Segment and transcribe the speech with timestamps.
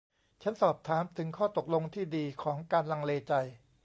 [0.41, 3.33] ฉันสอบถามถึงข้อตกลงที่ดีของการลังเลใจ